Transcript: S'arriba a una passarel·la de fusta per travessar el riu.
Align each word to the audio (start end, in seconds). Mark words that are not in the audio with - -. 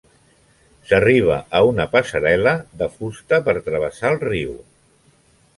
S'arriba 0.91 1.35
a 1.59 1.61
una 1.73 1.85
passarel·la 1.91 2.55
de 2.81 2.89
fusta 2.97 3.43
per 3.49 3.57
travessar 3.71 4.15
el 4.15 4.21
riu. 4.29 4.61